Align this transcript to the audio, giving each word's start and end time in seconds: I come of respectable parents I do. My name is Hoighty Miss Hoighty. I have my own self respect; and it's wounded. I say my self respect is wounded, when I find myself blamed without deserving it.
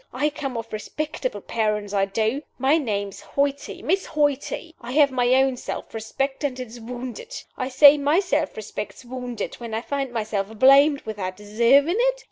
I 0.13 0.31
come 0.31 0.57
of 0.57 0.73
respectable 0.73 1.41
parents 1.41 1.93
I 1.93 2.05
do. 2.05 2.41
My 2.57 2.79
name 2.79 3.09
is 3.09 3.21
Hoighty 3.21 3.83
Miss 3.83 4.07
Hoighty. 4.07 4.73
I 4.81 4.93
have 4.93 5.11
my 5.11 5.27
own 5.35 5.57
self 5.57 5.93
respect; 5.93 6.43
and 6.43 6.59
it's 6.59 6.79
wounded. 6.79 7.43
I 7.55 7.69
say 7.69 7.99
my 7.99 8.19
self 8.19 8.57
respect 8.57 8.95
is 8.95 9.05
wounded, 9.05 9.53
when 9.59 9.75
I 9.75 9.81
find 9.81 10.11
myself 10.11 10.57
blamed 10.57 11.01
without 11.01 11.37
deserving 11.37 11.97
it. 11.99 12.19